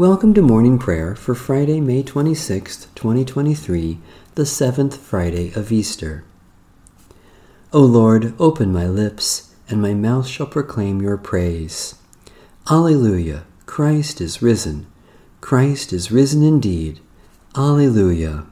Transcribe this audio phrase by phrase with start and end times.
[0.00, 3.98] Welcome to morning prayer for Friday, May 26th, 2023,
[4.34, 6.24] the seventh Friday of Easter.
[7.74, 11.96] O Lord, open my lips, and my mouth shall proclaim your praise.
[12.70, 13.44] Alleluia!
[13.66, 14.86] Christ is risen.
[15.42, 17.00] Christ is risen indeed.
[17.54, 18.46] Alleluia!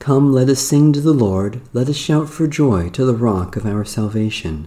[0.00, 3.54] Come, let us sing to the Lord, let us shout for joy to the rock
[3.54, 4.66] of our salvation.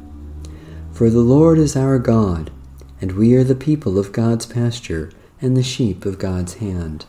[0.93, 2.51] For the Lord is our God,
[2.99, 5.11] and we are the people of God's pasture
[5.41, 7.05] and the sheep of God's hand.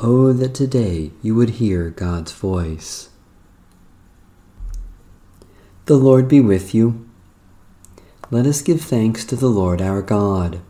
[0.00, 3.10] Oh, that today you would hear God's voice.
[5.84, 7.06] The Lord be with you.
[8.30, 10.60] Let us give thanks to the Lord our God.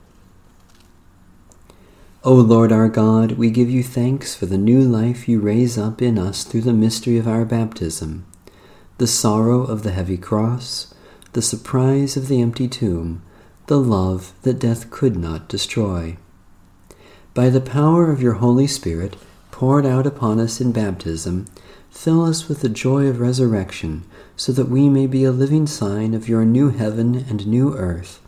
[2.22, 6.02] O Lord our God, we give you thanks for the new life you raise up
[6.02, 8.26] in us through the mystery of our baptism,
[8.98, 10.92] the sorrow of the heavy cross,
[11.32, 13.22] the surprise of the empty tomb,
[13.66, 16.16] the love that death could not destroy.
[17.34, 19.16] By the power of your Holy Spirit,
[19.50, 21.46] poured out upon us in baptism,
[21.90, 26.14] fill us with the joy of resurrection, so that we may be a living sign
[26.14, 28.20] of your new heaven and new earth.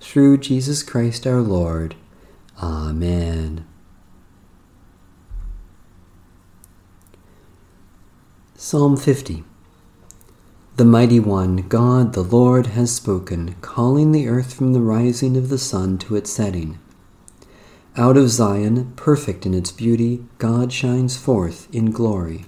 [0.00, 1.96] Through Jesus Christ our Lord.
[2.62, 3.66] Amen.
[8.54, 9.44] Psalm 50
[10.76, 15.48] the Mighty One, God the Lord, has spoken, calling the earth from the rising of
[15.48, 16.80] the sun to its setting.
[17.96, 22.46] Out of Zion, perfect in its beauty, God shines forth in glory.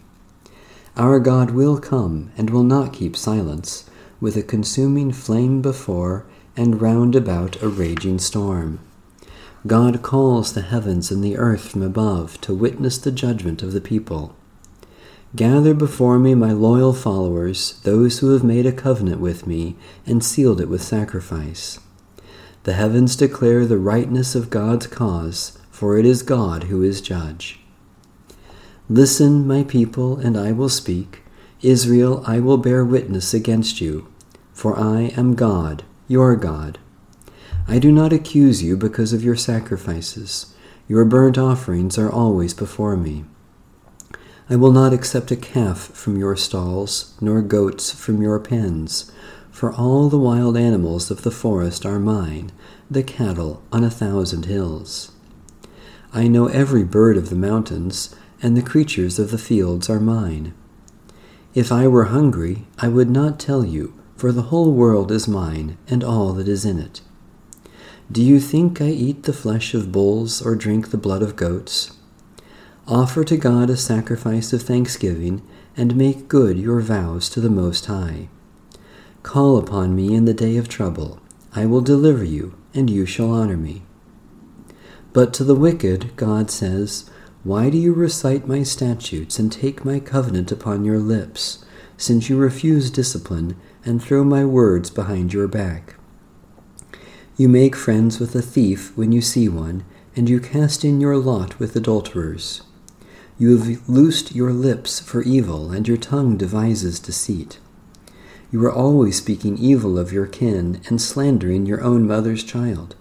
[0.96, 3.88] Our God will come and will not keep silence,
[4.20, 6.26] with a consuming flame before
[6.56, 8.80] and round about a raging storm.
[9.68, 13.80] God calls the heavens and the earth from above to witness the judgment of the
[13.80, 14.34] people.
[15.34, 19.76] Gather before me my loyal followers, those who have made a covenant with me
[20.06, 21.80] and sealed it with sacrifice.
[22.62, 27.60] The heavens declare the rightness of God's cause, for it is God who is judge.
[28.88, 31.22] Listen, my people, and I will speak.
[31.60, 34.06] Israel, I will bear witness against you,
[34.52, 36.78] for I am God, your God.
[37.68, 40.54] I do not accuse you because of your sacrifices.
[40.86, 43.24] Your burnt offerings are always before me.
[44.48, 49.10] I will not accept a calf from your stalls, nor goats from your pens,
[49.50, 52.52] for all the wild animals of the forest are mine,
[52.88, 55.10] the cattle on a thousand hills.
[56.12, 60.54] I know every bird of the mountains, and the creatures of the fields are mine.
[61.52, 65.76] If I were hungry, I would not tell you, for the whole world is mine,
[65.88, 67.00] and all that is in it.
[68.12, 71.95] Do you think I eat the flesh of bulls or drink the blood of goats?
[72.88, 75.42] Offer to God a sacrifice of thanksgiving,
[75.76, 78.28] and make good your vows to the Most High.
[79.24, 81.18] Call upon me in the day of trouble.
[81.52, 83.82] I will deliver you, and you shall honor me.
[85.12, 87.10] But to the wicked, God says,
[87.42, 91.64] Why do you recite my statutes and take my covenant upon your lips,
[91.96, 95.96] since you refuse discipline and throw my words behind your back?
[97.36, 101.16] You make friends with a thief when you see one, and you cast in your
[101.16, 102.62] lot with adulterers.
[103.38, 107.58] You have loosed your lips for evil, and your tongue devises deceit.
[108.50, 112.96] You are always speaking evil of your kin and slandering your own mother's child.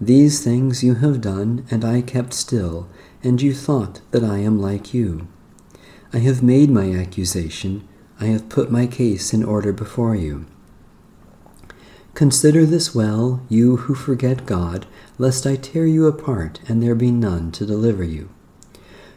[0.00, 2.88] These things you have done, and I kept still,
[3.22, 5.28] and you thought that I am like you.
[6.12, 7.86] I have made my accusation,
[8.20, 10.46] I have put my case in order before you.
[12.14, 14.86] Consider this well, you who forget God,
[15.18, 18.30] lest I tear you apart and there be none to deliver you.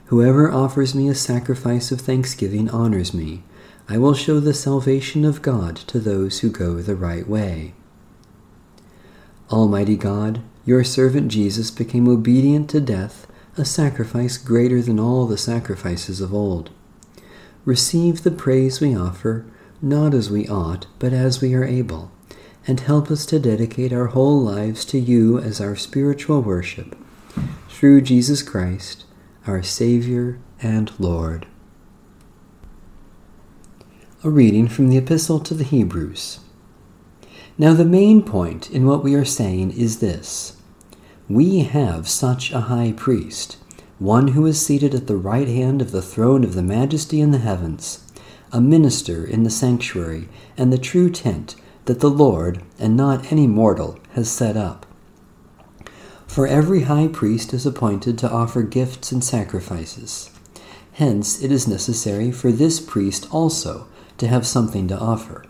[0.09, 3.43] Whoever offers me a sacrifice of thanksgiving honors me.
[3.87, 7.75] I will show the salvation of God to those who go the right way.
[9.51, 15.37] Almighty God, your servant Jesus became obedient to death, a sacrifice greater than all the
[15.37, 16.71] sacrifices of old.
[17.63, 19.45] Receive the praise we offer,
[19.79, 22.09] not as we ought, but as we are able,
[22.65, 26.97] and help us to dedicate our whole lives to you as our spiritual worship.
[27.69, 29.05] Through Jesus Christ,
[29.47, 31.47] our Savior and Lord.
[34.23, 36.39] A reading from the Epistle to the Hebrews.
[37.57, 40.57] Now, the main point in what we are saying is this
[41.29, 43.57] We have such a high priest,
[43.97, 47.31] one who is seated at the right hand of the throne of the majesty in
[47.31, 48.05] the heavens,
[48.51, 50.27] a minister in the sanctuary
[50.57, 54.85] and the true tent that the Lord, and not any mortal, has set up.
[56.39, 60.29] For every high priest is appointed to offer gifts and sacrifices.
[60.93, 63.87] Hence, it is necessary for this priest also
[64.19, 65.43] to have something to offer.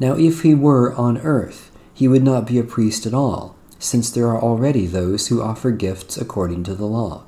[0.00, 4.08] Now, if he were on earth, he would not be a priest at all, since
[4.08, 7.24] there are already those who offer gifts according to the law.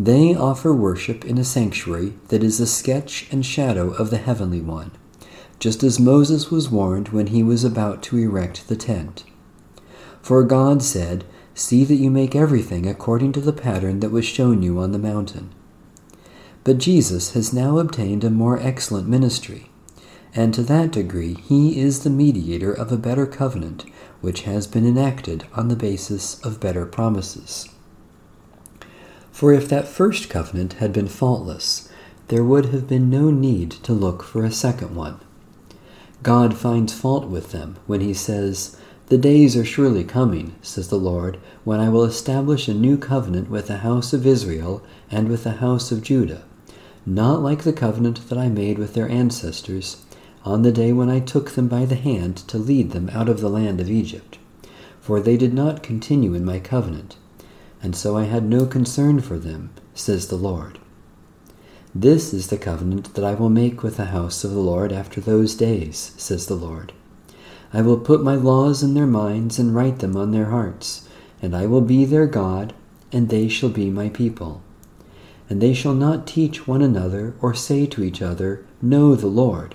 [0.00, 4.62] They offer worship in a sanctuary that is a sketch and shadow of the heavenly
[4.62, 4.92] one,
[5.58, 9.24] just as Moses was warned when he was about to erect the tent.
[10.22, 11.26] For God said,
[11.58, 14.98] See that you make everything according to the pattern that was shown you on the
[14.98, 15.50] mountain.
[16.62, 19.68] But Jesus has now obtained a more excellent ministry,
[20.32, 23.84] and to that degree he is the mediator of a better covenant,
[24.20, 27.68] which has been enacted on the basis of better promises.
[29.32, 31.88] For if that first covenant had been faultless,
[32.28, 35.18] there would have been no need to look for a second one.
[36.22, 38.76] God finds fault with them when he says,
[39.08, 43.48] the days are surely coming, says the Lord, when I will establish a new covenant
[43.48, 46.44] with the house of Israel and with the house of Judah,
[47.06, 50.04] not like the covenant that I made with their ancestors
[50.44, 53.40] on the day when I took them by the hand to lead them out of
[53.40, 54.38] the land of Egypt.
[55.00, 57.16] For they did not continue in my covenant,
[57.82, 60.78] and so I had no concern for them, says the Lord.
[61.94, 65.20] This is the covenant that I will make with the house of the Lord after
[65.20, 66.92] those days, says the Lord.
[67.72, 71.06] I will put my laws in their minds and write them on their hearts,
[71.42, 72.72] and I will be their God,
[73.12, 74.62] and they shall be my people.
[75.50, 79.74] And they shall not teach one another or say to each other, Know the Lord,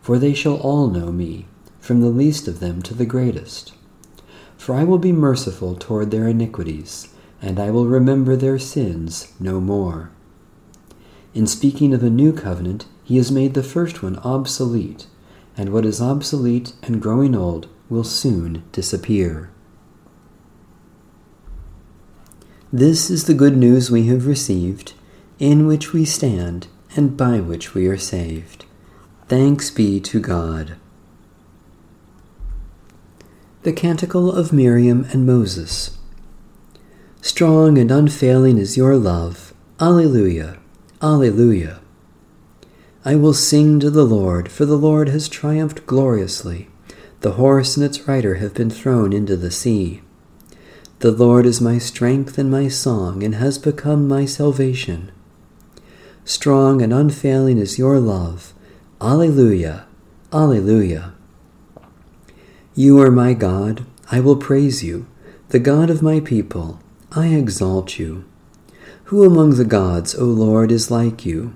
[0.00, 1.46] for they shall all know me,
[1.78, 3.72] from the least of them to the greatest.
[4.56, 9.60] For I will be merciful toward their iniquities, and I will remember their sins no
[9.60, 10.10] more.
[11.34, 15.06] In speaking of a new covenant, he has made the first one obsolete
[15.58, 19.50] and what is obsolete and growing old will soon disappear.
[22.72, 24.92] This is the good news we have received,
[25.38, 28.66] in which we stand, and by which we are saved.
[29.26, 30.76] Thanks be to God.
[33.62, 35.98] The Canticle of Miriam and Moses.
[37.20, 39.52] Strong and unfailing is your love.
[39.80, 40.58] Alleluia.
[41.02, 41.80] Alleluia.
[43.08, 46.68] I will sing to the Lord, for the Lord has triumphed gloriously.
[47.22, 50.02] The horse and its rider have been thrown into the sea.
[50.98, 55.10] The Lord is my strength and my song, and has become my salvation.
[56.26, 58.52] Strong and unfailing is your love.
[59.00, 59.86] Alleluia!
[60.30, 61.14] Alleluia!
[62.74, 63.86] You are my God.
[64.10, 65.06] I will praise you,
[65.48, 66.78] the God of my people.
[67.12, 68.26] I exalt you.
[69.04, 71.54] Who among the gods, O Lord, is like you?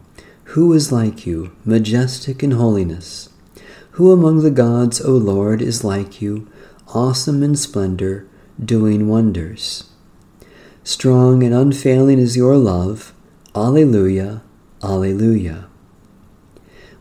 [0.52, 3.30] Who is like you, majestic in holiness?
[3.92, 6.46] Who among the gods, O Lord, is like you,
[6.88, 8.28] awesome in splendor,
[8.62, 9.84] doing wonders?
[10.84, 13.14] Strong and unfailing is your love.
[13.54, 14.42] Alleluia,
[14.82, 15.68] Alleluia.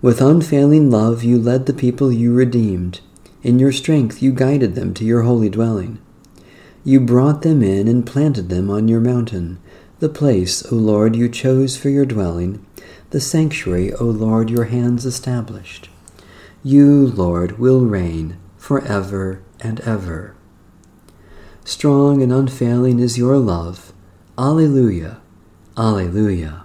[0.02, 3.02] With unfailing love you led the people you redeemed.
[3.44, 6.00] In your strength you guided them to your holy dwelling.
[6.86, 9.60] You brought them in and planted them on your mountain,
[10.00, 12.66] the place, O Lord, you chose for your dwelling
[13.12, 15.90] the sanctuary, O Lord, your hands established.
[16.64, 20.36] You, Lord, will reign for ever and ever.
[21.66, 23.92] Strong and unfailing is your love.
[24.38, 25.20] Alleluia,
[25.78, 26.64] Alleluia.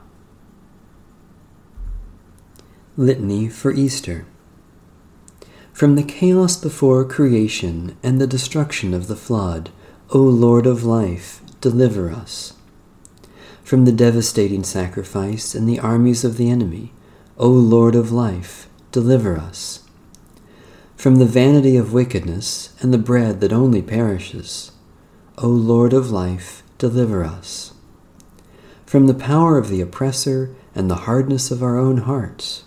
[2.96, 4.24] Litany for Easter.
[5.72, 9.70] From the chaos before creation and the destruction of the flood,
[10.10, 12.55] O Lord of life, deliver us
[13.66, 16.92] from the devastating sacrifice and the armies of the enemy.
[17.36, 19.82] O Lord of life, deliver us.
[20.94, 24.70] From the vanity of wickedness and the bread that only perishes.
[25.38, 27.74] O Lord of life, deliver us.
[28.86, 32.62] From the power of the oppressor and the hardness of our own hearts.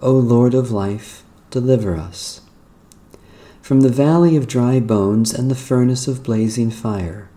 [0.00, 2.40] O Lord of life, deliver us.
[3.60, 7.28] From the valley of dry bones and the furnace of blazing fire.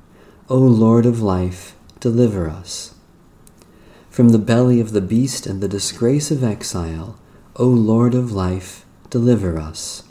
[0.48, 2.96] O Lord of life, deliver us
[4.22, 7.18] from the belly of the beast and the disgrace of exile,
[7.56, 10.04] O Lord of life, deliver us.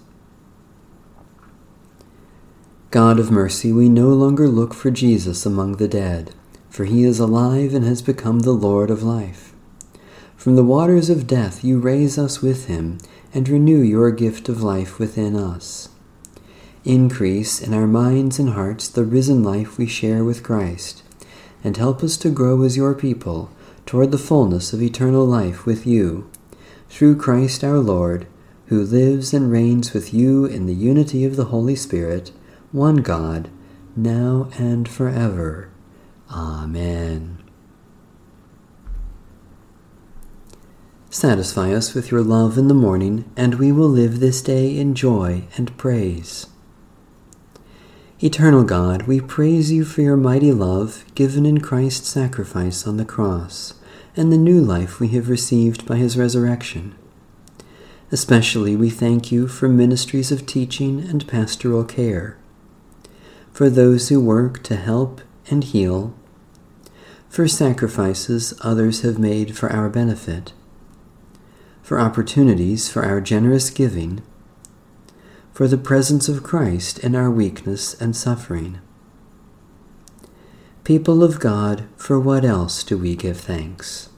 [2.90, 6.34] God of mercy, we no longer look for Jesus among the dead,
[6.68, 9.54] for he is alive and has become the Lord of life.
[10.34, 12.98] From the waters of death you raise us with him
[13.32, 15.88] and renew your gift of life within us.
[16.84, 21.04] Increase in our minds and hearts the risen life we share with Christ,
[21.62, 23.52] and help us to grow as your people
[23.86, 26.30] toward the fullness of eternal life with you,
[26.88, 28.26] through Christ our Lord,
[28.66, 32.32] who lives and reigns with you in the unity of the Holy Spirit,
[32.72, 33.50] one God,
[33.96, 35.70] now and forever.
[36.30, 37.42] Amen.
[41.10, 44.94] Satisfy us with your love in the morning, and we will live this day in
[44.94, 46.46] joy and praise.
[48.22, 53.04] Eternal God, we praise you for your mighty love given in Christ's sacrifice on the
[53.06, 53.72] cross,
[54.14, 56.94] and the new life we have received by his resurrection.
[58.12, 62.36] Especially we thank you for ministries of teaching and pastoral care,
[63.54, 66.14] for those who work to help and heal,
[67.30, 70.52] for sacrifices others have made for our benefit.
[71.82, 74.20] For opportunities for our generous giving,
[75.60, 78.78] for the presence of Christ in our weakness and suffering.
[80.84, 84.08] People of God, for what else do we give thanks?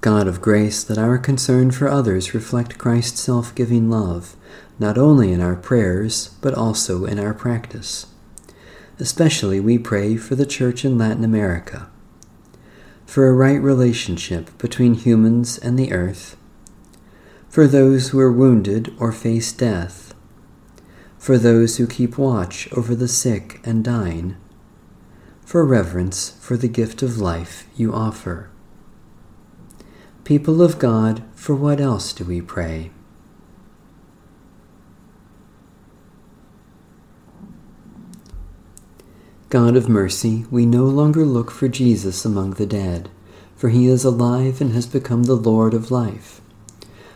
[0.00, 4.34] God of grace, let our concern for others reflect Christ's self giving love,
[4.80, 8.06] not only in our prayers, but also in our practice.
[8.98, 11.88] Especially we pray for the Church in Latin America
[13.06, 16.36] for a right relationship between humans and the earth,
[17.48, 20.12] for those who are wounded or face death,
[21.16, 24.36] for those who keep watch over the sick and dying,
[25.44, 28.50] for reverence for the gift of life you offer.
[30.24, 32.90] People of God, for what else do we pray?
[39.48, 43.08] God of mercy, we no longer look for Jesus among the dead,
[43.54, 46.40] for he is alive and has become the Lord of life.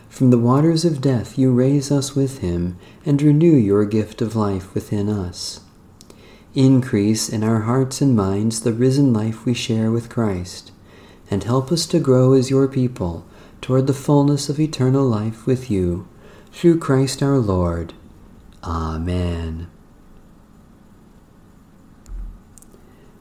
[0.07, 4.35] From the waters of death you raise us with him and renew your gift of
[4.35, 5.59] life within us.
[6.55, 10.71] Increase in our hearts and minds the risen life we share with Christ,
[11.29, 13.25] and help us to grow as your people
[13.61, 16.07] toward the fullness of eternal life with you,
[16.53, 17.93] through Christ our Lord.
[18.63, 19.67] Amen.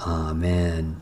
[0.00, 1.00] Amen.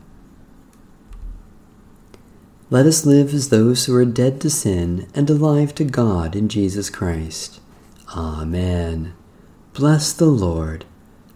[2.69, 6.49] Let us live as those who are dead to sin and alive to God in
[6.49, 7.59] Jesus Christ.
[8.15, 9.13] Amen.
[9.73, 10.85] Bless the Lord.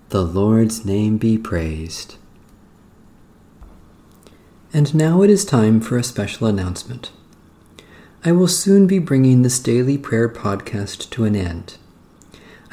[0.10, 2.17] The Lord's name be praised.
[4.72, 7.12] And now it is time for a special announcement.
[8.25, 11.77] I will soon be bringing this daily prayer podcast to an end.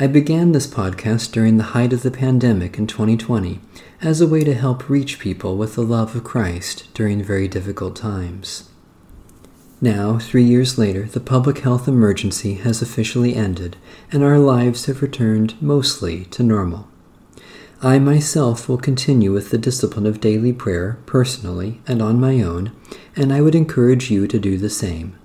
[0.02, 3.61] I began this podcast during the height of the pandemic in 2020
[4.00, 7.97] as a way to help reach people with the love of Christ during very difficult
[7.97, 8.71] times.
[9.78, 13.76] Now, three years later, the public health emergency has officially ended,
[14.11, 16.88] and our lives have returned mostly to normal.
[17.83, 22.73] I myself will continue with the discipline of daily prayer personally and on my own,
[23.16, 25.19] and I would encourage you to do the same.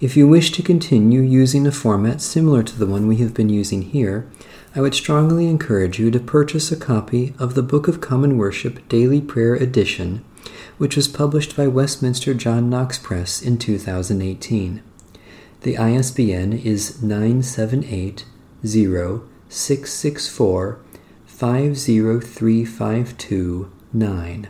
[0.00, 3.50] If you wish to continue using a format similar to the one we have been
[3.50, 4.26] using here,
[4.74, 8.88] I would strongly encourage you to purchase a copy of the Book of Common Worship
[8.88, 10.24] Daily Prayer Edition,
[10.78, 14.82] which was published by Westminster John Knox Press in 2018.
[15.60, 18.24] The ISBN is 978
[18.62, 20.80] 664
[21.26, 24.48] 50352 9.